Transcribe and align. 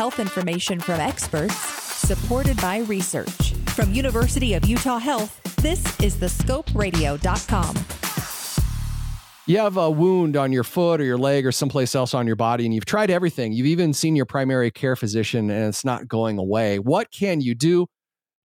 health 0.00 0.18
information 0.18 0.80
from 0.80 0.98
experts, 0.98 1.54
supported 1.54 2.58
by 2.62 2.78
research. 2.78 3.52
From 3.76 3.92
University 3.92 4.54
of 4.54 4.64
Utah 4.64 4.96
Health, 4.96 5.38
this 5.56 6.00
is 6.00 6.16
thescoperadio.com. 6.16 7.76
You 9.46 9.58
have 9.58 9.76
a 9.76 9.90
wound 9.90 10.38
on 10.38 10.52
your 10.52 10.64
foot 10.64 11.02
or 11.02 11.04
your 11.04 11.18
leg 11.18 11.44
or 11.44 11.52
someplace 11.52 11.94
else 11.94 12.14
on 12.14 12.26
your 12.26 12.34
body, 12.34 12.64
and 12.64 12.72
you've 12.74 12.86
tried 12.86 13.10
everything. 13.10 13.52
You've 13.52 13.66
even 13.66 13.92
seen 13.92 14.16
your 14.16 14.24
primary 14.24 14.70
care 14.70 14.96
physician, 14.96 15.50
and 15.50 15.66
it's 15.66 15.84
not 15.84 16.08
going 16.08 16.38
away. 16.38 16.78
What 16.78 17.10
can 17.10 17.42
you 17.42 17.54
do? 17.54 17.86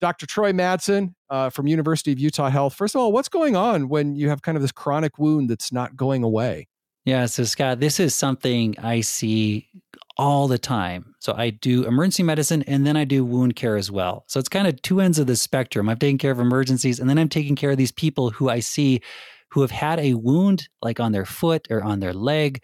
Dr. 0.01 0.27
Troy 0.27 0.53
Madsen 0.53 1.15
uh, 1.31 1.51
from 1.51 1.67
University 1.67 2.13
of 2.13 2.21
Utah 2.21 2.49
Health. 2.49 2.75
First 2.75 2.95
of 2.95 3.01
all, 3.01 3.11
what's 3.11 3.29
going 3.29 3.57
on 3.57 3.89
when 3.89 4.15
you 4.15 4.29
have 4.29 4.43
kind 4.43 4.55
of 4.55 4.63
this 4.63 4.71
chronic 4.71 5.19
wound 5.19 5.51
that's 5.51 5.73
not 5.73 5.97
going 5.97 6.23
away? 6.23 6.69
Yeah, 7.05 7.27
so 7.27 7.43
Scott, 7.43 7.81
this 7.81 7.99
is 7.99 8.15
something 8.15 8.77
I 8.79 9.01
see 9.01 9.69
all 10.17 10.47
the 10.47 10.57
time. 10.57 11.10
So 11.21 11.35
I 11.37 11.51
do 11.51 11.85
emergency 11.85 12.23
medicine 12.23 12.65
and 12.67 12.87
then 12.87 12.97
I 12.97 13.05
do 13.05 13.25
wound 13.25 13.55
care 13.55 13.77
as 13.77 13.91
well. 13.91 14.25
So 14.27 14.41
it's 14.41 14.49
kind 14.49 14.67
of 14.67 14.81
two 14.81 15.01
ends 15.01 15.19
of 15.19 15.27
the 15.27 15.37
spectrum. 15.37 15.89
I'm 15.89 15.99
taking 15.99 16.19
care 16.19 16.33
of 16.33 16.41
emergencies 16.41 16.99
and 16.99 17.09
then 17.09 17.19
I'm 17.19 17.29
taking 17.29 17.57
care 17.57 17.71
of 17.71 17.77
these 17.77 17.93
people 17.93 18.31
who 18.31 18.49
I 18.49 18.61
see 18.61 19.03
who 19.51 19.61
have 19.61 19.71
had 19.71 20.01
a 20.01 20.15
wound 20.15 20.69
like 20.81 20.99
on 20.99 21.13
their 21.13 21.27
foot 21.27 21.69
or 21.71 21.83
on 21.83 22.01
their 22.01 22.15
leg. 22.15 22.63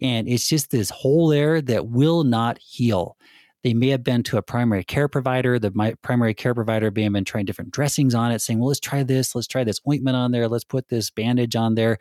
And 0.00 0.26
it's 0.26 0.48
just 0.48 0.70
this 0.70 0.88
hole 0.88 1.28
there 1.28 1.60
that 1.60 1.88
will 1.88 2.24
not 2.24 2.58
heal. 2.58 3.18
They 3.62 3.74
may 3.74 3.88
have 3.88 4.02
been 4.02 4.22
to 4.24 4.38
a 4.38 4.42
primary 4.42 4.84
care 4.84 5.06
provider. 5.06 5.58
The 5.58 5.96
primary 6.02 6.34
care 6.34 6.54
provider 6.54 6.90
may 6.90 7.02
have 7.02 7.12
been 7.12 7.24
trying 7.24 7.44
different 7.44 7.72
dressings 7.72 8.14
on 8.14 8.32
it, 8.32 8.40
saying, 8.40 8.58
well, 8.58 8.68
let's 8.68 8.80
try 8.80 9.02
this. 9.02 9.34
Let's 9.34 9.46
try 9.46 9.64
this 9.64 9.80
ointment 9.88 10.16
on 10.16 10.32
there. 10.32 10.48
Let's 10.48 10.64
put 10.64 10.88
this 10.88 11.10
bandage 11.10 11.54
on 11.54 11.74
there. 11.74 11.98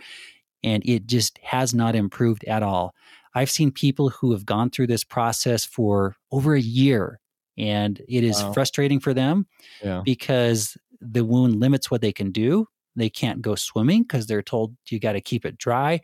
And 0.64 0.84
it 0.86 1.06
just 1.06 1.38
has 1.40 1.74
not 1.74 1.96
improved 1.96 2.46
at 2.46 2.64
all. 2.64 2.96
I've 3.34 3.50
seen 3.50 3.72
people 3.72 4.10
who 4.10 4.32
have 4.32 4.46
gone 4.46 4.70
through 4.70 4.88
this 4.88 5.04
process 5.04 5.66
for 5.66 6.16
over 6.32 6.56
a 6.56 6.62
year, 6.62 7.20
and 7.58 8.02
it 8.08 8.24
is 8.24 8.42
wow. 8.44 8.54
frustrating 8.54 9.00
for 9.00 9.14
them 9.14 9.48
yeah. 9.84 10.02
because 10.04 10.78
the 11.00 11.26
wound 11.26 11.60
limits 11.60 11.90
what 11.90 12.02
they 12.02 12.12
can 12.12 12.32
do. 12.32 12.68
They 12.96 13.10
can't 13.10 13.42
go 13.42 13.56
swimming 13.56 14.04
because 14.04 14.28
they're 14.28 14.42
told 14.42 14.76
you 14.90 15.00
got 15.00 15.14
to 15.14 15.22
keep 15.22 15.46
it 15.46 15.58
dry, 15.58 16.02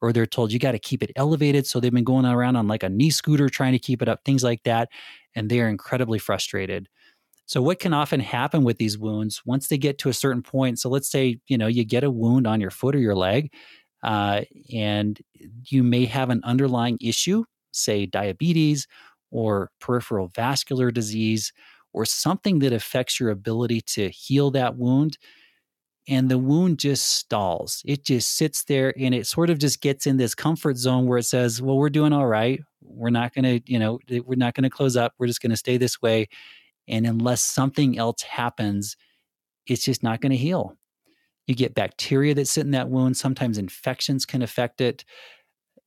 or 0.00 0.12
they're 0.12 0.26
told 0.26 0.52
you 0.52 0.58
got 0.58 0.72
to 0.72 0.78
keep 0.78 1.02
it 1.02 1.10
elevated. 1.16 1.66
So 1.66 1.80
they've 1.80 1.92
been 1.92 2.04
going 2.04 2.24
around 2.24 2.56
on 2.56 2.68
like 2.68 2.82
a 2.82 2.88
knee 2.88 3.10
scooter 3.10 3.48
trying 3.48 3.72
to 3.72 3.78
keep 3.78 4.02
it 4.02 4.08
up, 4.08 4.24
things 4.24 4.44
like 4.44 4.62
that. 4.62 4.88
And 5.34 5.50
they 5.50 5.60
are 5.60 5.68
incredibly 5.68 6.18
frustrated. 6.18 6.88
So 7.46 7.62
what 7.62 7.78
can 7.80 7.94
often 7.94 8.20
happen 8.20 8.62
with 8.62 8.76
these 8.76 8.98
wounds 8.98 9.42
once 9.46 9.68
they 9.68 9.78
get 9.78 9.96
to 9.98 10.10
a 10.10 10.14
certain 10.14 10.42
point? 10.42 10.78
So 10.78 10.90
let's 10.90 11.10
say, 11.10 11.40
you 11.46 11.56
know, 11.56 11.66
you 11.66 11.82
get 11.82 12.04
a 12.04 12.10
wound 12.10 12.46
on 12.46 12.60
your 12.60 12.70
foot 12.70 12.94
or 12.94 12.98
your 12.98 13.16
leg, 13.16 13.50
uh, 14.02 14.42
and 14.72 15.20
you 15.64 15.82
may 15.82 16.04
have 16.04 16.30
an 16.30 16.40
underlying 16.44 16.98
issue, 17.00 17.44
say 17.72 18.06
diabetes 18.06 18.86
or 19.30 19.70
peripheral 19.80 20.28
vascular 20.34 20.90
disease, 20.90 21.52
or 21.92 22.04
something 22.04 22.60
that 22.60 22.72
affects 22.72 23.18
your 23.18 23.30
ability 23.30 23.80
to 23.80 24.08
heal 24.08 24.50
that 24.50 24.76
wound 24.76 25.18
and 26.08 26.30
the 26.30 26.38
wound 26.38 26.78
just 26.78 27.06
stalls. 27.06 27.82
It 27.84 28.04
just 28.04 28.34
sits 28.34 28.64
there 28.64 28.94
and 28.98 29.14
it 29.14 29.26
sort 29.26 29.50
of 29.50 29.58
just 29.58 29.82
gets 29.82 30.06
in 30.06 30.16
this 30.16 30.34
comfort 30.34 30.78
zone 30.78 31.06
where 31.06 31.18
it 31.18 31.24
says, 31.24 31.60
well, 31.60 31.76
we're 31.76 31.90
doing 31.90 32.14
all 32.14 32.26
right. 32.26 32.60
We're 32.80 33.10
not 33.10 33.34
going 33.34 33.44
to, 33.44 33.70
you 33.70 33.78
know, 33.78 33.98
we're 34.24 34.38
not 34.38 34.54
going 34.54 34.64
to 34.64 34.70
close 34.70 34.96
up. 34.96 35.12
We're 35.18 35.26
just 35.26 35.42
going 35.42 35.50
to 35.50 35.56
stay 35.56 35.76
this 35.76 36.00
way. 36.00 36.28
And 36.88 37.06
unless 37.06 37.42
something 37.42 37.98
else 37.98 38.22
happens, 38.22 38.96
it's 39.66 39.84
just 39.84 40.02
not 40.02 40.22
going 40.22 40.32
to 40.32 40.38
heal. 40.38 40.78
You 41.48 41.56
get 41.56 41.74
bacteria 41.74 42.34
that 42.34 42.46
sit 42.46 42.64
in 42.66 42.70
that 42.72 42.90
wound. 42.90 43.16
Sometimes 43.16 43.58
infections 43.58 44.24
can 44.24 44.42
affect 44.42 44.80
it. 44.80 45.04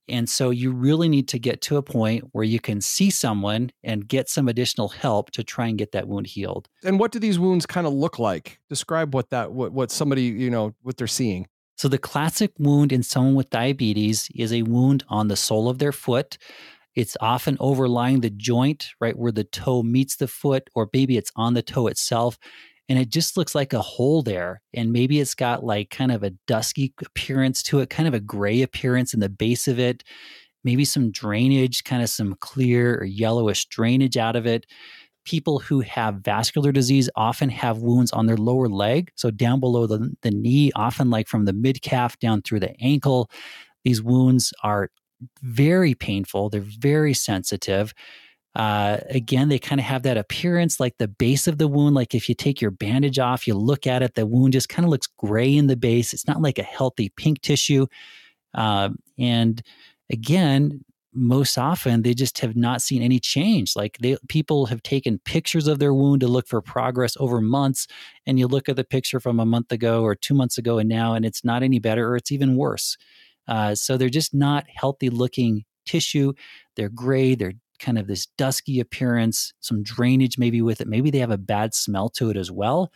And 0.08 0.28
so 0.28 0.50
you 0.50 0.72
really 0.72 1.08
need 1.08 1.28
to 1.28 1.38
get 1.38 1.62
to 1.62 1.76
a 1.76 1.82
point 1.82 2.24
where 2.32 2.44
you 2.44 2.58
can 2.58 2.80
see 2.80 3.08
someone 3.08 3.70
and 3.84 4.06
get 4.06 4.28
some 4.28 4.48
additional 4.48 4.88
help 4.88 5.30
to 5.30 5.44
try 5.44 5.68
and 5.68 5.78
get 5.78 5.92
that 5.92 6.08
wound 6.08 6.26
healed. 6.26 6.68
And 6.84 6.98
what 6.98 7.12
do 7.12 7.20
these 7.20 7.38
wounds 7.38 7.66
kind 7.66 7.86
of 7.86 7.92
look 7.92 8.18
like? 8.18 8.58
Describe 8.68 9.14
what 9.14 9.30
that 9.30 9.52
what 9.52 9.72
what 9.72 9.92
somebody, 9.92 10.24
you 10.24 10.50
know, 10.50 10.74
what 10.82 10.96
they're 10.96 11.06
seeing. 11.06 11.46
So 11.76 11.88
the 11.88 11.98
classic 11.98 12.52
wound 12.58 12.92
in 12.92 13.02
someone 13.02 13.34
with 13.34 13.50
diabetes 13.50 14.28
is 14.34 14.52
a 14.52 14.62
wound 14.62 15.04
on 15.08 15.28
the 15.28 15.36
sole 15.36 15.68
of 15.68 15.78
their 15.78 15.92
foot. 15.92 16.36
It's 16.94 17.16
often 17.20 17.56
overlying 17.60 18.20
the 18.20 18.30
joint, 18.30 18.90
right 19.00 19.16
where 19.16 19.32
the 19.32 19.44
toe 19.44 19.82
meets 19.82 20.16
the 20.16 20.28
foot, 20.28 20.68
or 20.74 20.90
maybe 20.92 21.16
it's 21.16 21.32
on 21.36 21.54
the 21.54 21.62
toe 21.62 21.86
itself 21.86 22.38
and 22.88 22.98
it 22.98 23.08
just 23.08 23.36
looks 23.36 23.54
like 23.54 23.72
a 23.72 23.80
hole 23.80 24.22
there. 24.22 24.60
And 24.74 24.92
maybe 24.92 25.20
it's 25.20 25.34
got 25.34 25.64
like 25.64 25.90
kind 25.90 26.12
of 26.12 26.22
a 26.22 26.30
dusky 26.46 26.92
appearance 27.04 27.62
to 27.64 27.80
it, 27.80 27.90
kind 27.90 28.08
of 28.08 28.14
a 28.14 28.20
gray 28.20 28.62
appearance 28.62 29.14
in 29.14 29.20
the 29.20 29.28
base 29.28 29.68
of 29.68 29.78
it, 29.78 30.02
maybe 30.64 30.84
some 30.84 31.10
drainage, 31.10 31.84
kind 31.84 32.02
of 32.02 32.10
some 32.10 32.34
clear 32.40 32.98
or 32.98 33.04
yellowish 33.04 33.66
drainage 33.66 34.16
out 34.16 34.36
of 34.36 34.46
it. 34.46 34.66
People 35.24 35.60
who 35.60 35.80
have 35.80 36.16
vascular 36.16 36.72
disease 36.72 37.08
often 37.14 37.48
have 37.48 37.78
wounds 37.78 38.10
on 38.10 38.26
their 38.26 38.36
lower 38.36 38.68
leg. 38.68 39.12
So 39.14 39.30
down 39.30 39.60
below 39.60 39.86
the, 39.86 40.12
the 40.22 40.32
knee, 40.32 40.72
often 40.74 41.10
like 41.10 41.28
from 41.28 41.44
the 41.44 41.52
mid 41.52 41.80
calf 41.82 42.18
down 42.18 42.42
through 42.42 42.60
the 42.60 42.74
ankle. 42.80 43.30
These 43.84 44.02
wounds 44.02 44.52
are 44.64 44.90
very 45.42 45.94
painful, 45.94 46.50
they're 46.50 46.60
very 46.60 47.14
sensitive. 47.14 47.94
Uh, 48.54 48.98
again, 49.08 49.48
they 49.48 49.58
kind 49.58 49.80
of 49.80 49.86
have 49.86 50.02
that 50.02 50.18
appearance 50.18 50.78
like 50.78 50.98
the 50.98 51.08
base 51.08 51.46
of 51.46 51.58
the 51.58 51.68
wound. 51.68 51.94
Like 51.94 52.14
if 52.14 52.28
you 52.28 52.34
take 52.34 52.60
your 52.60 52.70
bandage 52.70 53.18
off, 53.18 53.46
you 53.46 53.54
look 53.54 53.86
at 53.86 54.02
it, 54.02 54.14
the 54.14 54.26
wound 54.26 54.52
just 54.52 54.68
kind 54.68 54.84
of 54.84 54.90
looks 54.90 55.06
gray 55.06 55.54
in 55.56 55.68
the 55.68 55.76
base. 55.76 56.12
It's 56.12 56.26
not 56.28 56.42
like 56.42 56.58
a 56.58 56.62
healthy 56.62 57.08
pink 57.16 57.40
tissue. 57.40 57.86
Uh, 58.54 58.90
and 59.18 59.62
again, 60.10 60.84
most 61.14 61.58
often 61.58 62.02
they 62.02 62.14
just 62.14 62.38
have 62.38 62.56
not 62.56 62.80
seen 62.80 63.02
any 63.02 63.18
change. 63.18 63.76
Like 63.76 63.98
they, 63.98 64.16
people 64.28 64.66
have 64.66 64.82
taken 64.82 65.18
pictures 65.18 65.66
of 65.66 65.78
their 65.78 65.92
wound 65.92 66.20
to 66.20 66.28
look 66.28 66.48
for 66.48 66.60
progress 66.62 67.16
over 67.18 67.40
months, 67.40 67.86
and 68.26 68.38
you 68.38 68.46
look 68.46 68.68
at 68.68 68.76
the 68.76 68.84
picture 68.84 69.20
from 69.20 69.38
a 69.38 69.46
month 69.46 69.72
ago 69.72 70.02
or 70.02 70.14
two 70.14 70.34
months 70.34 70.58
ago 70.58 70.78
and 70.78 70.88
now, 70.88 71.14
and 71.14 71.24
it's 71.24 71.44
not 71.44 71.62
any 71.62 71.78
better 71.78 72.08
or 72.10 72.16
it's 72.16 72.32
even 72.32 72.56
worse. 72.56 72.96
Uh, 73.46 73.74
so 73.74 73.96
they're 73.96 74.08
just 74.08 74.32
not 74.32 74.64
healthy 74.74 75.10
looking 75.10 75.64
tissue. 75.84 76.32
They're 76.76 76.88
gray, 76.88 77.34
they're 77.34 77.54
kind 77.78 77.98
of 77.98 78.06
this 78.06 78.26
dusky 78.38 78.80
appearance, 78.80 79.52
some 79.60 79.82
drainage 79.82 80.38
maybe 80.38 80.62
with 80.62 80.80
it. 80.80 80.88
Maybe 80.88 81.10
they 81.10 81.18
have 81.18 81.30
a 81.30 81.38
bad 81.38 81.74
smell 81.74 82.08
to 82.10 82.30
it 82.30 82.36
as 82.36 82.50
well. 82.50 82.92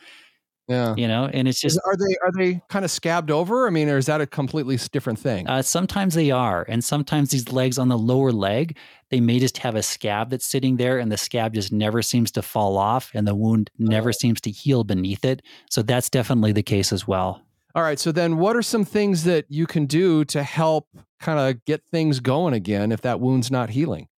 Yeah. 0.69 0.97
You 0.97 1.07
know, 1.07 1.31
and 1.33 1.47
it's 1.47 1.61
just 1.61 1.79
are 1.85 1.97
they 1.97 2.17
are 2.25 2.33
they 2.37 2.61
kind 2.69 2.85
of 2.85 2.91
scabbed 2.91 3.31
over? 3.31 3.69
I 3.69 3.71
mean, 3.71 3.89
or 3.89 3.99
is 3.99 4.07
that 4.07 4.21
a 4.21 4.27
completely 4.27 4.77
different 4.91 5.19
thing? 5.19 5.47
Uh, 5.47 5.63
sometimes 5.63 6.15
they 6.15 6.33
are, 6.33 6.65
and 6.69 6.83
sometimes 6.83 7.31
these 7.31 7.53
legs 7.53 7.79
on 7.79 7.89
the 7.89 7.97
lower 7.97 8.33
leg, 8.33 8.77
they 9.11 9.21
may 9.21 9.39
just 9.39 9.59
have 9.59 9.77
a 9.77 9.83
scab 9.83 10.31
that's 10.31 10.45
sitting 10.45 10.77
there, 10.77 10.99
and 10.99 11.13
the 11.13 11.17
scab 11.17 11.55
just 11.55 11.73
never 11.73 12.03
seems 12.03 12.33
to 12.33 12.43
fall 12.43 12.77
off, 12.79 13.13
and 13.15 13.29
the 13.29 13.35
wound 13.35 13.71
never 13.79 14.09
oh. 14.09 14.13
seems 14.13 14.41
to 14.41 14.51
heal 14.51 14.83
beneath 14.83 15.25
it. 15.25 15.41
So 15.71 15.83
that's 15.83 16.11
definitely 16.11 16.51
the 16.51 16.65
case 16.65 16.93
as 16.93 17.07
well. 17.07 17.43
All 17.77 17.83
right. 17.83 17.99
So 17.99 18.11
then, 18.11 18.39
what 18.39 18.57
are 18.57 18.63
some 18.63 18.85
things 18.85 19.23
that 19.25 19.45
you 19.49 19.69
can 19.69 19.87
do 19.87 20.25
to 20.27 20.43
help 20.43 20.89
kind 21.21 21.39
of 21.39 21.65
get 21.65 21.85
things 21.93 22.19
going 22.19 22.55
again 22.55 22.91
if 22.91 23.03
that 23.03 23.21
wound's 23.21 23.53
not 23.53 23.71
healing? 23.71 24.09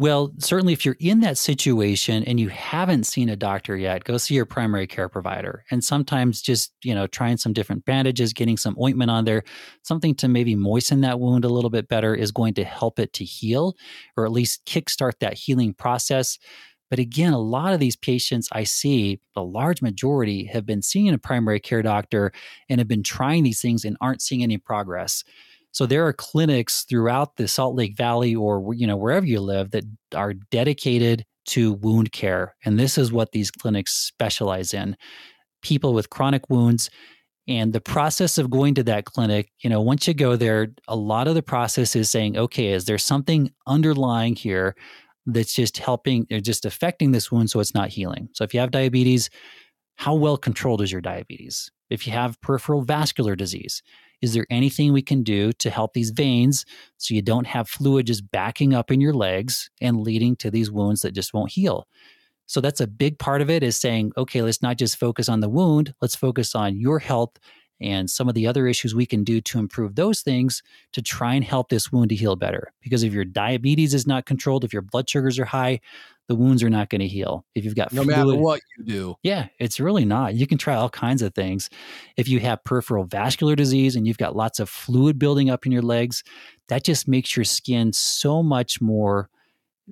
Well, 0.00 0.32
certainly 0.38 0.72
if 0.72 0.86
you're 0.86 0.96
in 0.98 1.20
that 1.20 1.36
situation 1.36 2.24
and 2.24 2.40
you 2.40 2.48
haven't 2.48 3.04
seen 3.04 3.28
a 3.28 3.36
doctor 3.36 3.76
yet, 3.76 4.02
go 4.02 4.16
see 4.16 4.34
your 4.34 4.46
primary 4.46 4.86
care 4.86 5.10
provider. 5.10 5.62
And 5.70 5.84
sometimes 5.84 6.40
just, 6.40 6.72
you 6.82 6.94
know, 6.94 7.06
trying 7.06 7.36
some 7.36 7.52
different 7.52 7.84
bandages, 7.84 8.32
getting 8.32 8.56
some 8.56 8.78
ointment 8.80 9.10
on 9.10 9.26
there, 9.26 9.42
something 9.82 10.14
to 10.14 10.26
maybe 10.26 10.54
moisten 10.54 11.02
that 11.02 11.20
wound 11.20 11.44
a 11.44 11.50
little 11.50 11.68
bit 11.68 11.86
better 11.86 12.14
is 12.14 12.32
going 12.32 12.54
to 12.54 12.64
help 12.64 12.98
it 12.98 13.12
to 13.12 13.26
heal 13.26 13.76
or 14.16 14.24
at 14.24 14.32
least 14.32 14.64
kickstart 14.64 15.18
that 15.20 15.34
healing 15.34 15.74
process. 15.74 16.38
But 16.88 16.98
again, 16.98 17.34
a 17.34 17.38
lot 17.38 17.74
of 17.74 17.78
these 17.78 17.96
patients 17.96 18.48
I 18.52 18.64
see, 18.64 19.20
the 19.34 19.44
large 19.44 19.82
majority 19.82 20.46
have 20.46 20.64
been 20.64 20.80
seeing 20.80 21.12
a 21.12 21.18
primary 21.18 21.60
care 21.60 21.82
doctor 21.82 22.32
and 22.70 22.80
have 22.80 22.88
been 22.88 23.02
trying 23.02 23.44
these 23.44 23.60
things 23.60 23.84
and 23.84 23.98
aren't 24.00 24.22
seeing 24.22 24.42
any 24.42 24.56
progress. 24.56 25.24
So 25.72 25.86
there 25.86 26.06
are 26.06 26.12
clinics 26.12 26.84
throughout 26.84 27.36
the 27.36 27.48
Salt 27.48 27.76
Lake 27.76 27.96
Valley 27.96 28.34
or 28.34 28.74
you 28.74 28.86
know 28.86 28.96
wherever 28.96 29.26
you 29.26 29.40
live 29.40 29.70
that 29.70 29.84
are 30.14 30.34
dedicated 30.34 31.24
to 31.46 31.72
wound 31.74 32.12
care 32.12 32.54
and 32.64 32.78
this 32.78 32.98
is 32.98 33.12
what 33.12 33.32
these 33.32 33.50
clinics 33.50 33.92
specialize 33.92 34.74
in. 34.74 34.96
People 35.62 35.94
with 35.94 36.10
chronic 36.10 36.48
wounds 36.48 36.90
and 37.48 37.72
the 37.72 37.80
process 37.80 38.38
of 38.38 38.50
going 38.50 38.74
to 38.74 38.82
that 38.84 39.06
clinic, 39.06 39.50
you 39.58 39.68
know, 39.68 39.80
once 39.80 40.06
you 40.06 40.14
go 40.14 40.36
there, 40.36 40.68
a 40.86 40.94
lot 40.94 41.26
of 41.26 41.34
the 41.34 41.42
process 41.42 41.96
is 41.96 42.08
saying, 42.08 42.36
okay, 42.36 42.68
is 42.68 42.84
there 42.84 42.98
something 42.98 43.50
underlying 43.66 44.36
here 44.36 44.76
that's 45.26 45.54
just 45.54 45.78
helping 45.78 46.26
or 46.30 46.40
just 46.40 46.64
affecting 46.64 47.10
this 47.12 47.32
wound 47.32 47.50
so 47.50 47.58
it's 47.58 47.74
not 47.74 47.88
healing? 47.88 48.28
So 48.34 48.44
if 48.44 48.54
you 48.54 48.60
have 48.60 48.70
diabetes, 48.70 49.30
how 49.96 50.14
well 50.14 50.36
controlled 50.36 50.80
is 50.80 50.92
your 50.92 51.00
diabetes? 51.00 51.70
If 51.90 52.06
you 52.06 52.12
have 52.12 52.40
peripheral 52.40 52.82
vascular 52.82 53.34
disease, 53.34 53.82
is 54.22 54.34
there 54.34 54.46
anything 54.50 54.92
we 54.92 55.02
can 55.02 55.22
do 55.22 55.52
to 55.54 55.70
help 55.70 55.94
these 55.94 56.10
veins 56.10 56.64
so 56.98 57.14
you 57.14 57.22
don't 57.22 57.46
have 57.46 57.68
fluid 57.68 58.06
just 58.06 58.30
backing 58.30 58.74
up 58.74 58.90
in 58.90 59.00
your 59.00 59.14
legs 59.14 59.70
and 59.80 60.00
leading 60.00 60.36
to 60.36 60.50
these 60.50 60.70
wounds 60.70 61.00
that 61.02 61.14
just 61.14 61.32
won't 61.32 61.52
heal? 61.52 61.86
So 62.46 62.60
that's 62.60 62.80
a 62.80 62.86
big 62.86 63.18
part 63.18 63.42
of 63.42 63.50
it 63.50 63.62
is 63.62 63.76
saying, 63.76 64.12
okay, 64.16 64.42
let's 64.42 64.60
not 64.60 64.76
just 64.76 64.96
focus 64.96 65.28
on 65.28 65.38
the 65.38 65.48
wound, 65.48 65.94
let's 66.02 66.16
focus 66.16 66.54
on 66.54 66.76
your 66.76 66.98
health 66.98 67.38
and 67.80 68.10
some 68.10 68.28
of 68.28 68.34
the 68.34 68.46
other 68.46 68.66
issues 68.66 68.94
we 68.94 69.06
can 69.06 69.24
do 69.24 69.40
to 69.40 69.58
improve 69.58 69.94
those 69.94 70.20
things 70.20 70.62
to 70.92 71.02
try 71.02 71.34
and 71.34 71.44
help 71.44 71.68
this 71.68 71.90
wound 71.90 72.10
to 72.10 72.14
heal 72.14 72.36
better. 72.36 72.72
Because 72.80 73.02
if 73.02 73.12
your 73.12 73.24
diabetes 73.24 73.94
is 73.94 74.06
not 74.06 74.26
controlled, 74.26 74.64
if 74.64 74.72
your 74.72 74.82
blood 74.82 75.08
sugars 75.08 75.38
are 75.38 75.44
high, 75.44 75.80
the 76.28 76.36
wounds 76.36 76.62
are 76.62 76.70
not 76.70 76.90
going 76.90 77.00
to 77.00 77.08
heal. 77.08 77.44
If 77.56 77.64
you've 77.64 77.74
got 77.74 77.92
no 77.92 78.04
fluid, 78.04 78.16
matter 78.16 78.36
what 78.36 78.60
you 78.78 78.84
do, 78.84 79.14
yeah, 79.22 79.48
it's 79.58 79.80
really 79.80 80.04
not. 80.04 80.34
You 80.34 80.46
can 80.46 80.58
try 80.58 80.76
all 80.76 80.88
kinds 80.88 81.22
of 81.22 81.34
things. 81.34 81.68
If 82.16 82.28
you 82.28 82.38
have 82.38 82.62
peripheral 82.62 83.04
vascular 83.04 83.56
disease 83.56 83.96
and 83.96 84.06
you've 84.06 84.18
got 84.18 84.36
lots 84.36 84.60
of 84.60 84.68
fluid 84.68 85.18
building 85.18 85.50
up 85.50 85.66
in 85.66 85.72
your 85.72 85.82
legs, 85.82 86.22
that 86.68 86.84
just 86.84 87.08
makes 87.08 87.36
your 87.36 87.44
skin 87.44 87.92
so 87.92 88.44
much 88.44 88.80
more 88.80 89.28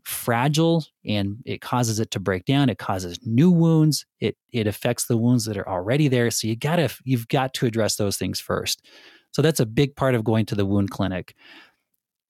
fragile 0.04 0.84
and 1.04 1.36
it 1.44 1.60
causes 1.60 2.00
it 2.00 2.10
to 2.10 2.20
break 2.20 2.44
down 2.44 2.68
it 2.68 2.78
causes 2.78 3.18
new 3.24 3.50
wounds 3.50 4.06
it 4.20 4.36
it 4.52 4.66
affects 4.66 5.06
the 5.06 5.16
wounds 5.16 5.44
that 5.44 5.56
are 5.56 5.68
already 5.68 6.08
there 6.08 6.30
so 6.30 6.46
you 6.46 6.56
got 6.56 6.76
to 6.76 6.88
you've 7.04 7.28
got 7.28 7.54
to 7.54 7.66
address 7.66 7.96
those 7.96 8.16
things 8.16 8.40
first 8.40 8.84
so 9.30 9.42
that's 9.42 9.60
a 9.60 9.66
big 9.66 9.94
part 9.96 10.14
of 10.14 10.24
going 10.24 10.46
to 10.46 10.54
the 10.54 10.66
wound 10.66 10.90
clinic 10.90 11.34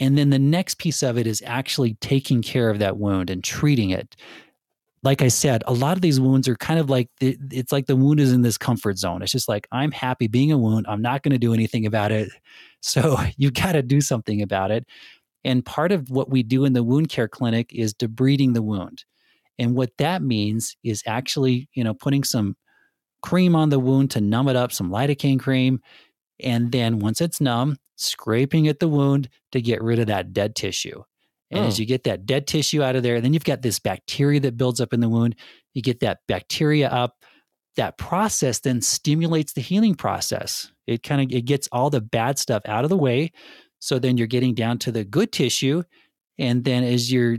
and 0.00 0.16
then 0.16 0.30
the 0.30 0.38
next 0.38 0.78
piece 0.78 1.02
of 1.02 1.18
it 1.18 1.26
is 1.26 1.42
actually 1.44 1.94
taking 1.94 2.42
care 2.42 2.70
of 2.70 2.78
that 2.78 2.98
wound 2.98 3.30
and 3.30 3.42
treating 3.42 3.90
it 3.90 4.16
like 5.02 5.22
I 5.22 5.28
said, 5.28 5.62
a 5.66 5.72
lot 5.72 5.96
of 5.96 6.02
these 6.02 6.20
wounds 6.20 6.48
are 6.48 6.56
kind 6.56 6.80
of 6.80 6.90
like 6.90 7.08
the, 7.20 7.36
it's 7.50 7.70
like 7.70 7.86
the 7.86 7.96
wound 7.96 8.20
is 8.20 8.32
in 8.32 8.42
this 8.42 8.58
comfort 8.58 8.98
zone. 8.98 9.22
It's 9.22 9.32
just 9.32 9.48
like, 9.48 9.68
I'm 9.70 9.92
happy 9.92 10.26
being 10.26 10.50
a 10.50 10.58
wound. 10.58 10.86
I'm 10.88 11.02
not 11.02 11.22
going 11.22 11.32
to 11.32 11.38
do 11.38 11.54
anything 11.54 11.86
about 11.86 12.10
it. 12.10 12.28
So 12.80 13.16
you've 13.36 13.54
got 13.54 13.72
to 13.72 13.82
do 13.82 14.00
something 14.00 14.42
about 14.42 14.70
it. 14.70 14.86
And 15.44 15.64
part 15.64 15.92
of 15.92 16.10
what 16.10 16.30
we 16.30 16.42
do 16.42 16.64
in 16.64 16.72
the 16.72 16.82
wound 16.82 17.08
care 17.08 17.28
clinic 17.28 17.72
is 17.72 17.94
debriding 17.94 18.54
the 18.54 18.62
wound. 18.62 19.04
And 19.58 19.74
what 19.74 19.90
that 19.98 20.22
means 20.22 20.76
is 20.84 21.02
actually, 21.06 21.68
you 21.74 21.82
know, 21.82 21.94
putting 21.94 22.24
some 22.24 22.56
cream 23.22 23.56
on 23.56 23.70
the 23.70 23.78
wound 23.78 24.10
to 24.12 24.20
numb 24.20 24.48
it 24.48 24.56
up, 24.56 24.72
some 24.72 24.90
lidocaine 24.90 25.40
cream. 25.40 25.80
And 26.40 26.70
then 26.70 27.00
once 27.00 27.20
it's 27.20 27.40
numb, 27.40 27.76
scraping 27.96 28.68
at 28.68 28.78
the 28.78 28.88
wound 28.88 29.28
to 29.52 29.60
get 29.60 29.82
rid 29.82 29.98
of 29.98 30.06
that 30.06 30.32
dead 30.32 30.54
tissue. 30.54 31.02
And 31.50 31.64
oh. 31.64 31.68
as 31.68 31.80
you 31.80 31.86
get 31.86 32.04
that 32.04 32.26
dead 32.26 32.46
tissue 32.46 32.82
out 32.82 32.94
of 32.94 33.02
there, 33.02 33.20
then 33.20 33.32
you've 33.32 33.44
got 33.44 33.62
this 33.62 33.78
bacteria 33.78 34.38
that 34.40 34.56
builds 34.56 34.80
up 34.80 34.92
in 34.92 35.00
the 35.00 35.08
wound. 35.08 35.34
You 35.74 35.82
get 35.82 36.00
that 36.00 36.18
bacteria 36.28 36.88
up. 36.88 37.24
That 37.76 37.96
process 37.96 38.60
then 38.60 38.80
stimulates 38.82 39.52
the 39.52 39.60
healing 39.60 39.94
process. 39.94 40.70
It 40.86 41.02
kind 41.02 41.22
of 41.22 41.36
it 41.36 41.44
gets 41.44 41.68
all 41.70 41.90
the 41.90 42.00
bad 42.00 42.38
stuff 42.38 42.62
out 42.66 42.84
of 42.84 42.90
the 42.90 42.96
way 42.96 43.30
so 43.78 43.98
then 43.98 44.16
you're 44.16 44.26
getting 44.26 44.54
down 44.54 44.78
to 44.78 44.92
the 44.92 45.04
good 45.04 45.32
tissue. 45.32 45.82
And 46.38 46.64
then 46.64 46.84
as 46.84 47.12
you're 47.12 47.38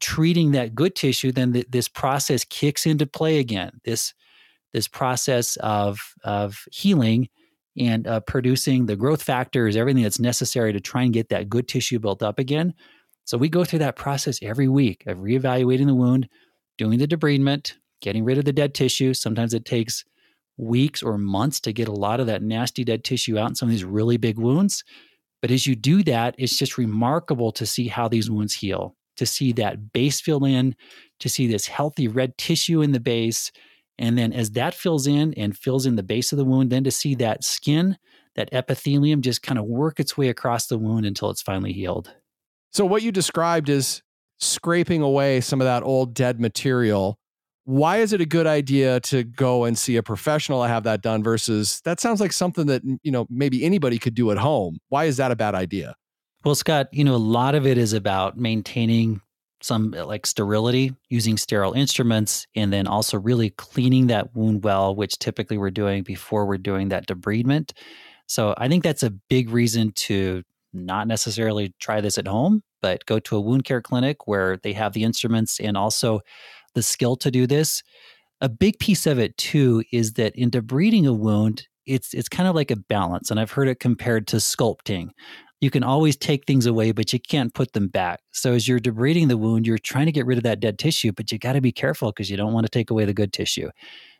treating 0.00 0.52
that 0.52 0.74
good 0.74 0.94
tissue, 0.94 1.32
then 1.32 1.52
th- 1.52 1.66
this 1.70 1.88
process 1.88 2.44
kicks 2.44 2.86
into 2.86 3.06
play 3.06 3.38
again. 3.38 3.80
This 3.84 4.14
this 4.72 4.88
process 4.88 5.56
of 5.56 5.98
of 6.24 6.64
healing 6.70 7.28
and 7.78 8.06
uh, 8.06 8.20
producing 8.20 8.86
the 8.86 8.96
growth 8.96 9.22
factors, 9.22 9.76
everything 9.76 10.02
that's 10.02 10.20
necessary 10.20 10.72
to 10.72 10.80
try 10.80 11.02
and 11.02 11.12
get 11.12 11.28
that 11.28 11.48
good 11.48 11.68
tissue 11.68 11.98
built 11.98 12.22
up 12.22 12.38
again. 12.38 12.74
So 13.24 13.36
we 13.36 13.48
go 13.48 13.64
through 13.64 13.80
that 13.80 13.96
process 13.96 14.38
every 14.42 14.68
week 14.68 15.04
of 15.06 15.18
reevaluating 15.18 15.86
the 15.86 15.94
wound, 15.94 16.28
doing 16.78 16.98
the 16.98 17.08
debridement, 17.08 17.74
getting 18.00 18.24
rid 18.24 18.38
of 18.38 18.44
the 18.44 18.52
dead 18.52 18.74
tissue. 18.74 19.12
Sometimes 19.14 19.52
it 19.52 19.64
takes 19.64 20.04
weeks 20.56 21.02
or 21.02 21.18
months 21.18 21.60
to 21.60 21.72
get 21.72 21.88
a 21.88 21.92
lot 21.92 22.20
of 22.20 22.26
that 22.26 22.42
nasty 22.42 22.84
dead 22.84 23.04
tissue 23.04 23.38
out 23.38 23.48
in 23.50 23.54
some 23.54 23.68
of 23.68 23.72
these 23.72 23.84
really 23.84 24.16
big 24.16 24.38
wounds. 24.38 24.84
But 25.42 25.50
as 25.50 25.66
you 25.66 25.76
do 25.76 26.02
that, 26.04 26.34
it's 26.38 26.58
just 26.58 26.78
remarkable 26.78 27.52
to 27.52 27.66
see 27.66 27.88
how 27.88 28.08
these 28.08 28.30
wounds 28.30 28.54
heal, 28.54 28.96
to 29.16 29.26
see 29.26 29.52
that 29.52 29.92
base 29.92 30.20
fill 30.20 30.44
in, 30.44 30.74
to 31.20 31.28
see 31.28 31.46
this 31.46 31.66
healthy 31.66 32.08
red 32.08 32.36
tissue 32.38 32.82
in 32.82 32.92
the 32.92 33.00
base. 33.00 33.52
And 33.98 34.16
then 34.18 34.32
as 34.32 34.52
that 34.52 34.74
fills 34.74 35.06
in 35.06 35.34
and 35.34 35.56
fills 35.56 35.86
in 35.86 35.96
the 35.96 36.02
base 36.02 36.32
of 36.32 36.38
the 36.38 36.44
wound, 36.44 36.70
then 36.70 36.84
to 36.84 36.90
see 36.90 37.14
that 37.16 37.44
skin, 37.44 37.96
that 38.34 38.50
epithelium 38.52 39.22
just 39.22 39.42
kind 39.42 39.58
of 39.58 39.64
work 39.66 39.98
its 40.00 40.16
way 40.16 40.28
across 40.28 40.66
the 40.66 40.78
wound 40.78 41.06
until 41.06 41.30
it's 41.30 41.42
finally 41.42 41.72
healed. 41.72 42.14
So, 42.72 42.84
what 42.84 43.02
you 43.02 43.10
described 43.10 43.68
is 43.68 44.02
scraping 44.38 45.00
away 45.00 45.40
some 45.40 45.60
of 45.60 45.64
that 45.64 45.82
old 45.82 46.12
dead 46.12 46.38
material 46.38 47.18
why 47.66 47.96
is 47.96 48.12
it 48.12 48.20
a 48.20 48.24
good 48.24 48.46
idea 48.46 49.00
to 49.00 49.24
go 49.24 49.64
and 49.64 49.76
see 49.76 49.96
a 49.96 50.02
professional 50.02 50.62
to 50.62 50.68
have 50.68 50.84
that 50.84 51.02
done 51.02 51.24
versus 51.24 51.80
that 51.84 51.98
sounds 51.98 52.20
like 52.20 52.32
something 52.32 52.66
that 52.66 52.80
you 53.02 53.10
know 53.10 53.26
maybe 53.28 53.64
anybody 53.64 53.98
could 53.98 54.14
do 54.14 54.30
at 54.30 54.38
home. 54.38 54.78
Why 54.88 55.06
is 55.06 55.16
that 55.16 55.32
a 55.32 55.36
bad 55.36 55.56
idea? 55.56 55.96
Well 56.44 56.54
scott 56.54 56.86
you 56.92 57.02
know 57.02 57.16
a 57.16 57.18
lot 57.18 57.56
of 57.56 57.66
it 57.66 57.76
is 57.76 57.92
about 57.92 58.38
maintaining 58.38 59.20
some 59.62 59.90
like 59.90 60.26
sterility 60.26 60.94
using 61.08 61.36
sterile 61.36 61.72
instruments 61.72 62.46
and 62.54 62.72
then 62.72 62.86
also 62.86 63.18
really 63.18 63.50
cleaning 63.50 64.06
that 64.06 64.36
wound 64.36 64.62
well 64.62 64.94
which 64.94 65.18
typically 65.18 65.58
we're 65.58 65.70
doing 65.70 66.04
before 66.04 66.46
we're 66.46 66.58
doing 66.58 66.88
that 66.90 67.08
debridement. 67.08 67.72
So 68.28 68.54
i 68.58 68.68
think 68.68 68.84
that's 68.84 69.02
a 69.02 69.10
big 69.10 69.50
reason 69.50 69.90
to 69.92 70.44
not 70.72 71.08
necessarily 71.08 71.74
try 71.80 72.00
this 72.00 72.16
at 72.16 72.28
home 72.28 72.62
but 72.80 73.04
go 73.06 73.18
to 73.18 73.36
a 73.36 73.40
wound 73.40 73.64
care 73.64 73.80
clinic 73.80 74.28
where 74.28 74.58
they 74.58 74.72
have 74.72 74.92
the 74.92 75.02
instruments 75.02 75.58
and 75.58 75.76
also 75.76 76.20
the 76.76 76.82
skill 76.82 77.16
to 77.16 77.30
do 77.32 77.48
this. 77.48 77.82
A 78.40 78.48
big 78.48 78.78
piece 78.78 79.06
of 79.06 79.18
it 79.18 79.36
too 79.36 79.82
is 79.90 80.12
that 80.12 80.36
in 80.36 80.50
debriding 80.50 81.06
a 81.06 81.12
wound, 81.12 81.66
it's 81.86 82.14
it's 82.14 82.28
kind 82.28 82.48
of 82.48 82.54
like 82.54 82.70
a 82.70 82.76
balance, 82.76 83.30
and 83.30 83.40
I've 83.40 83.52
heard 83.52 83.66
it 83.66 83.80
compared 83.80 84.26
to 84.28 84.36
sculpting. 84.36 85.08
You 85.60 85.70
can 85.70 85.82
always 85.82 86.16
take 86.16 86.44
things 86.44 86.66
away, 86.66 86.92
but 86.92 87.12
you 87.14 87.18
can't 87.18 87.54
put 87.54 87.72
them 87.72 87.88
back. 87.88 88.20
So 88.30 88.52
as 88.52 88.68
you're 88.68 88.78
debriding 88.78 89.28
the 89.28 89.38
wound, 89.38 89.66
you're 89.66 89.78
trying 89.78 90.04
to 90.04 90.12
get 90.12 90.26
rid 90.26 90.36
of 90.36 90.44
that 90.44 90.60
dead 90.60 90.78
tissue, 90.78 91.12
but 91.12 91.32
you 91.32 91.38
got 91.38 91.54
to 91.54 91.62
be 91.62 91.72
careful 91.72 92.12
because 92.12 92.30
you 92.30 92.36
don't 92.36 92.52
want 92.52 92.66
to 92.66 92.70
take 92.70 92.90
away 92.90 93.06
the 93.06 93.14
good 93.14 93.32
tissue. 93.32 93.70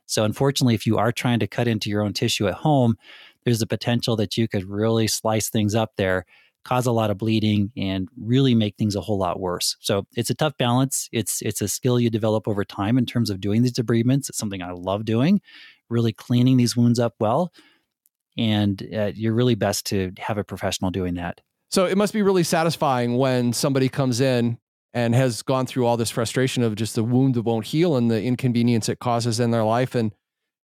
So 0.07 0.25
unfortunately, 0.25 0.75
if 0.75 0.87
you 0.87 0.97
are 0.97 1.13
trying 1.13 1.41
to 1.41 1.47
cut 1.47 1.69
into 1.69 1.91
your 1.91 2.03
own 2.03 2.15
tissue 2.15 2.49
at 2.49 2.55
home, 2.55 2.97
there's 3.45 3.61
a 3.61 3.67
potential 3.67 4.17
that 4.17 4.39
you 4.39 4.49
could 4.49 4.65
really 4.65 5.09
slice 5.09 5.51
things 5.51 5.75
up 5.75 5.93
there 5.97 6.25
cause 6.67 6.85
a 6.85 6.93
lot 6.93 7.11
of 7.11 7.19
bleeding 7.19 7.71
and 7.77 8.09
really 8.21 8.55
make 8.55 8.77
things 8.77 8.97
a 8.97 9.01
whole 9.01 9.19
lot 9.19 9.39
worse. 9.39 9.77
So 9.79 10.07
it's 10.17 10.31
a 10.31 10.35
tough 10.35 10.55
balance. 10.59 11.09
It's 11.13 11.41
it's 11.43 11.63
a 11.63 11.69
skill 11.69 12.01
you 12.01 12.11
develop 12.11 12.49
over 12.49 12.65
time 12.65 12.99
in 12.99 13.07
terms 13.07 13.31
of 13.31 13.41
doing 13.41 13.63
these 13.63 13.73
debridements. 13.73 14.29
It's 14.29 14.39
something 14.39 14.63
I 14.63 14.73
love 14.73 15.05
doing, 15.05 15.41
really 15.89 16.13
cleaning 16.13 16.57
these 16.57 16.77
wounds 16.77 16.99
up 16.99 17.15
well. 17.21 17.53
And 18.37 18.83
uh, 18.93 19.13
you're 19.15 19.33
really 19.33 19.55
best 19.55 19.87
to 19.87 20.13
have 20.19 20.39
a 20.39 20.45
professional 20.45 20.91
doing 20.91 21.15
that. 21.15 21.41
So 21.71 21.87
it 21.87 21.97
must 21.97 22.13
be 22.13 22.23
really 22.23 22.43
satisfying 22.43 23.17
when 23.17 23.53
somebody 23.53 23.89
comes 23.89 24.21
in 24.21 24.59
and 24.93 25.15
has 25.15 25.43
gone 25.43 25.67
through 25.67 25.87
all 25.87 25.97
this 25.97 26.11
frustration 26.11 26.63
of 26.63 26.75
just 26.75 26.97
the 26.97 27.05
wound 27.05 27.35
that 27.35 27.43
won't 27.43 27.67
heal 27.67 27.97
and 27.97 28.11
the 28.11 28.23
inconvenience 28.23 28.89
it 28.89 28.99
causes 28.99 29.39
in 29.39 29.53
their 29.53 29.65
life 29.65 29.95
and 29.95 30.13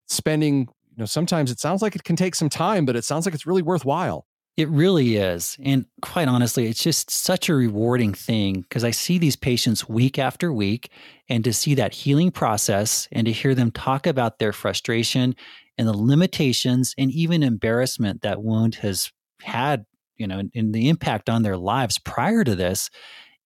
spending, 0.09 0.61
you 0.91 0.99
know, 0.99 1.05
sometimes 1.05 1.51
it 1.51 1.61
sounds 1.61 1.81
like 1.81 1.95
it 1.95 2.03
can 2.03 2.17
take 2.17 2.35
some 2.35 2.49
time, 2.49 2.85
but 2.85 2.97
it 2.97 3.05
sounds 3.05 3.25
like 3.25 3.35
it's 3.35 3.47
really 3.47 3.63
worthwhile. 3.63 4.27
It 4.57 4.69
really 4.69 5.17
is. 5.17 5.57
And 5.65 5.87
quite 6.03 6.29
honestly, 6.29 6.67
it's 6.67 6.83
just 6.83 7.11
such 7.11 7.49
a 7.49 7.55
rewarding 7.55 8.13
thing 8.13 8.61
because 8.61 8.85
I 8.85 8.91
see 8.91 9.17
these 9.17 9.37
patients 9.37 9.89
week 9.89 10.19
after 10.19 10.53
week 10.53 10.91
and 11.31 11.43
to 11.45 11.55
see 11.55 11.75
that 11.77 11.95
healing 11.95 12.31
process 12.31 13.09
and 13.13 13.27
to 13.27 13.33
hear 13.33 13.55
them 13.55 13.71
talk 13.71 14.07
about 14.07 14.39
their 14.39 14.53
frustration 14.53 15.35
and 15.79 15.89
the 15.89 15.97
limitations 15.97 16.95
and 16.99 17.11
even 17.11 17.43
embarrassment 17.43 18.21
that 18.23 18.43
wound 18.43 18.75
has 18.77 19.11
had, 19.41 19.87
you 20.17 20.27
know, 20.27 20.43
and 20.55 20.75
the 20.75 20.91
impact 20.91 21.31
on 21.31 21.43
their 21.43 21.57
lives 21.57 21.99
prior 21.99 22.45
to 22.45 22.55
this. 22.55 22.91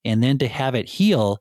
And 0.05 0.23
then 0.23 0.39
to 0.39 0.49
have 0.49 0.75
it 0.75 0.89
heal 0.89 1.39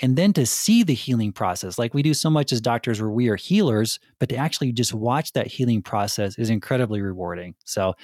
and 0.00 0.16
then 0.16 0.32
to 0.32 0.46
see 0.46 0.82
the 0.82 0.94
healing 0.94 1.32
process 1.32 1.78
like 1.78 1.94
we 1.94 2.02
do 2.02 2.14
so 2.14 2.30
much 2.30 2.52
as 2.52 2.60
doctors 2.60 3.00
where 3.00 3.10
we 3.10 3.28
are 3.28 3.36
healers 3.36 3.98
but 4.18 4.28
to 4.28 4.36
actually 4.36 4.72
just 4.72 4.94
watch 4.94 5.32
that 5.32 5.46
healing 5.46 5.82
process 5.82 6.38
is 6.38 6.50
incredibly 6.50 7.00
rewarding. 7.00 7.54
So 7.64 7.94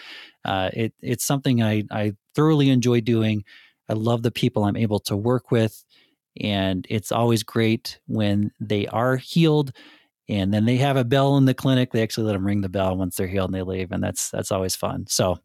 uh, 0.45 0.71
it, 0.73 0.93
it's 1.01 1.25
something 1.25 1.63
I, 1.63 1.85
I 1.91 2.13
thoroughly 2.35 2.71
enjoy 2.71 3.01
doing. 3.01 3.45
I 3.89 3.95
love 3.95 4.23
the 4.23 4.31
people 4.31 4.65
i'm 4.65 4.77
able 4.77 5.01
to 5.01 5.17
work 5.17 5.51
with 5.51 5.85
and 6.41 6.87
it's 6.91 7.11
always 7.11 7.43
great 7.43 7.99
when 8.07 8.53
they 8.61 8.87
are 8.89 9.17
healed 9.17 9.73
and 10.29 10.53
then 10.53 10.67
they 10.67 10.77
have 10.77 10.97
a 10.97 11.05
bell 11.05 11.37
in 11.37 11.47
the 11.47 11.55
clinic 11.55 11.93
they 11.93 12.03
actually 12.03 12.27
let 12.27 12.35
them 12.35 12.47
ring 12.47 12.61
the 12.61 12.69
bell 12.69 12.97
once 12.97 13.17
they're 13.17 13.27
healed 13.27 13.51
and 13.51 13.55
they 13.55 13.63
leave 13.63 13.91
and 13.93 14.03
that's 14.03 14.31
that's 14.31 14.53
always 14.53 14.77
fun. 14.77 15.07
So 15.09 15.39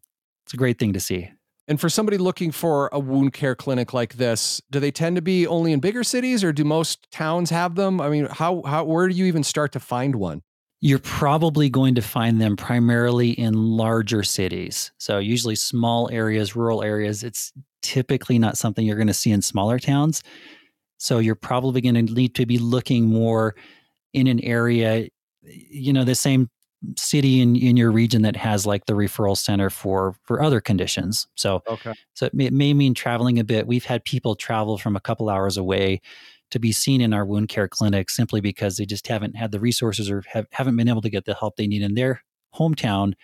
it's 0.44 0.54
a 0.54 0.58
great 0.58 0.78
thing 0.78 0.92
to 0.92 1.00
see 1.00 1.30
and 1.66 1.80
for 1.80 1.88
somebody 1.88 2.18
looking 2.18 2.50
for 2.50 2.88
a 2.92 2.98
wound 2.98 3.32
care 3.32 3.54
clinic 3.54 3.92
like 3.92 4.14
this, 4.14 4.60
do 4.70 4.80
they 4.80 4.90
tend 4.90 5.16
to 5.16 5.22
be 5.22 5.46
only 5.46 5.72
in 5.72 5.80
bigger 5.80 6.04
cities 6.04 6.44
or 6.44 6.52
do 6.52 6.64
most 6.64 7.10
towns 7.10 7.50
have 7.50 7.74
them? 7.74 8.00
I 8.00 8.08
mean, 8.08 8.26
how 8.26 8.62
how 8.66 8.84
where 8.84 9.08
do 9.08 9.14
you 9.14 9.24
even 9.26 9.42
start 9.42 9.72
to 9.72 9.80
find 9.80 10.16
one? 10.16 10.42
You're 10.80 10.98
probably 10.98 11.70
going 11.70 11.94
to 11.94 12.02
find 12.02 12.40
them 12.40 12.56
primarily 12.56 13.30
in 13.30 13.54
larger 13.54 14.22
cities. 14.22 14.92
So 14.98 15.18
usually 15.18 15.54
small 15.54 16.10
areas, 16.10 16.54
rural 16.54 16.82
areas, 16.82 17.24
it's 17.24 17.52
typically 17.80 18.38
not 18.38 18.58
something 18.58 18.84
you're 18.84 18.96
going 18.96 19.06
to 19.06 19.14
see 19.14 19.30
in 19.30 19.40
smaller 19.40 19.78
towns. 19.78 20.22
So 20.98 21.20
you're 21.20 21.34
probably 21.34 21.80
going 21.80 21.94
to 21.94 22.02
need 22.02 22.34
to 22.34 22.44
be 22.44 22.58
looking 22.58 23.06
more 23.06 23.54
in 24.12 24.26
an 24.26 24.40
area 24.40 25.08
you 25.46 25.92
know 25.92 26.04
the 26.04 26.14
same 26.14 26.48
city 26.98 27.40
in, 27.40 27.56
in 27.56 27.76
your 27.76 27.90
region 27.90 28.22
that 28.22 28.36
has 28.36 28.66
like 28.66 28.86
the 28.86 28.92
referral 28.94 29.36
center 29.36 29.70
for 29.70 30.14
for 30.24 30.42
other 30.42 30.60
conditions. 30.60 31.26
So 31.34 31.62
okay. 31.68 31.94
so 32.14 32.26
it 32.26 32.34
may, 32.34 32.46
it 32.46 32.52
may 32.52 32.74
mean 32.74 32.94
traveling 32.94 33.38
a 33.38 33.44
bit. 33.44 33.66
We've 33.66 33.84
had 33.84 34.04
people 34.04 34.34
travel 34.34 34.78
from 34.78 34.96
a 34.96 35.00
couple 35.00 35.28
hours 35.28 35.56
away 35.56 36.00
to 36.50 36.58
be 36.58 36.72
seen 36.72 37.00
in 37.00 37.12
our 37.12 37.24
wound 37.24 37.48
care 37.48 37.68
clinic 37.68 38.10
simply 38.10 38.40
because 38.40 38.76
they 38.76 38.86
just 38.86 39.08
haven't 39.08 39.34
had 39.34 39.50
the 39.50 39.60
resources 39.60 40.10
or 40.10 40.22
have, 40.28 40.46
haven't 40.52 40.76
been 40.76 40.88
able 40.88 41.02
to 41.02 41.10
get 41.10 41.24
the 41.24 41.34
help 41.34 41.56
they 41.56 41.66
need 41.66 41.82
in 41.82 41.94
their 41.94 42.22
hometown. 42.54 43.14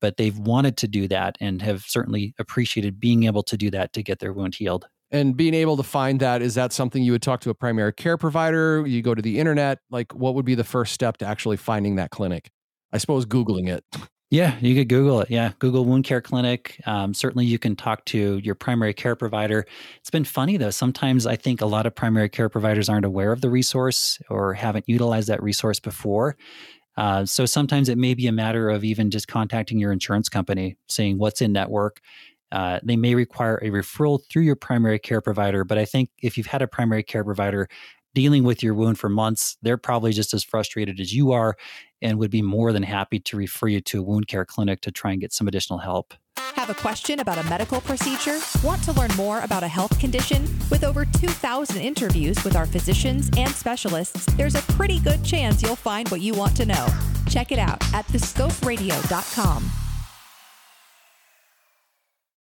but 0.00 0.16
they've 0.16 0.38
wanted 0.38 0.76
to 0.78 0.88
do 0.88 1.06
that 1.08 1.36
and 1.40 1.60
have 1.62 1.82
certainly 1.82 2.34
appreciated 2.38 2.98
being 2.98 3.24
able 3.24 3.42
to 3.42 3.56
do 3.56 3.70
that 3.70 3.92
to 3.92 4.02
get 4.02 4.20
their 4.20 4.32
wound 4.32 4.54
healed. 4.54 4.86
And 5.10 5.36
being 5.36 5.54
able 5.54 5.76
to 5.76 5.82
find 5.82 6.18
that, 6.20 6.42
is 6.42 6.54
that 6.54 6.72
something 6.72 7.02
you 7.02 7.12
would 7.12 7.22
talk 7.22 7.40
to 7.42 7.50
a 7.50 7.54
primary 7.54 7.92
care 7.92 8.16
provider? 8.16 8.84
You 8.86 9.02
go 9.02 9.14
to 9.14 9.22
the 9.22 9.38
internet? 9.38 9.78
Like, 9.90 10.12
what 10.14 10.34
would 10.34 10.44
be 10.44 10.56
the 10.56 10.64
first 10.64 10.92
step 10.92 11.18
to 11.18 11.26
actually 11.26 11.56
finding 11.56 11.96
that 11.96 12.10
clinic? 12.10 12.50
I 12.96 12.98
suppose 12.98 13.26
Googling 13.26 13.68
it. 13.68 13.84
Yeah, 14.30 14.56
you 14.60 14.74
could 14.74 14.88
Google 14.88 15.20
it. 15.20 15.30
Yeah, 15.30 15.52
Google 15.58 15.84
Wound 15.84 16.04
Care 16.04 16.22
Clinic. 16.22 16.80
Um, 16.86 17.12
certainly, 17.12 17.44
you 17.44 17.58
can 17.58 17.76
talk 17.76 18.06
to 18.06 18.38
your 18.38 18.54
primary 18.54 18.94
care 18.94 19.14
provider. 19.14 19.66
It's 19.98 20.08
been 20.08 20.24
funny 20.24 20.56
though. 20.56 20.70
Sometimes 20.70 21.26
I 21.26 21.36
think 21.36 21.60
a 21.60 21.66
lot 21.66 21.84
of 21.84 21.94
primary 21.94 22.30
care 22.30 22.48
providers 22.48 22.88
aren't 22.88 23.04
aware 23.04 23.32
of 23.32 23.42
the 23.42 23.50
resource 23.50 24.18
or 24.30 24.54
haven't 24.54 24.88
utilized 24.88 25.28
that 25.28 25.42
resource 25.42 25.78
before. 25.78 26.38
Uh, 26.96 27.26
so 27.26 27.44
sometimes 27.44 27.90
it 27.90 27.98
may 27.98 28.14
be 28.14 28.26
a 28.28 28.32
matter 28.32 28.70
of 28.70 28.82
even 28.82 29.10
just 29.10 29.28
contacting 29.28 29.78
your 29.78 29.92
insurance 29.92 30.30
company, 30.30 30.78
saying 30.88 31.18
what's 31.18 31.42
in 31.42 31.52
network. 31.52 32.00
Uh, 32.50 32.80
they 32.82 32.96
may 32.96 33.14
require 33.14 33.56
a 33.56 33.68
referral 33.68 34.18
through 34.30 34.42
your 34.42 34.56
primary 34.56 34.98
care 34.98 35.20
provider, 35.20 35.64
but 35.64 35.76
I 35.76 35.84
think 35.84 36.08
if 36.22 36.38
you've 36.38 36.46
had 36.46 36.62
a 36.62 36.66
primary 36.66 37.02
care 37.02 37.24
provider 37.24 37.68
dealing 38.16 38.44
with 38.44 38.62
your 38.62 38.72
wound 38.72 38.98
for 38.98 39.10
months, 39.10 39.58
they're 39.60 39.76
probably 39.76 40.10
just 40.10 40.32
as 40.32 40.42
frustrated 40.42 40.98
as 40.98 41.14
you 41.14 41.32
are 41.32 41.54
and 42.02 42.18
would 42.18 42.30
be 42.30 42.42
more 42.42 42.72
than 42.72 42.82
happy 42.82 43.18
to 43.20 43.36
refer 43.36 43.68
you 43.68 43.80
to 43.80 44.00
a 44.00 44.02
wound 44.02 44.28
care 44.28 44.44
clinic 44.44 44.80
to 44.82 44.90
try 44.90 45.12
and 45.12 45.20
get 45.20 45.32
some 45.32 45.48
additional 45.48 45.78
help. 45.78 46.14
Have 46.54 46.70
a 46.70 46.74
question 46.74 47.20
about 47.20 47.38
a 47.38 47.48
medical 47.48 47.80
procedure? 47.80 48.38
Want 48.62 48.82
to 48.84 48.92
learn 48.92 49.10
more 49.16 49.40
about 49.40 49.62
a 49.62 49.68
health 49.68 49.98
condition? 49.98 50.42
With 50.70 50.84
over 50.84 51.04
2,000 51.04 51.80
interviews 51.80 52.42
with 52.44 52.56
our 52.56 52.66
physicians 52.66 53.30
and 53.36 53.50
specialists, 53.50 54.26
there's 54.34 54.54
a 54.54 54.62
pretty 54.72 54.98
good 55.00 55.24
chance 55.24 55.62
you'll 55.62 55.76
find 55.76 56.08
what 56.08 56.20
you 56.20 56.34
want 56.34 56.56
to 56.56 56.66
know. 56.66 56.86
Check 57.28 57.52
it 57.52 57.58
out 57.58 57.82
at 57.94 58.06
thescoperadio.com. 58.08 59.85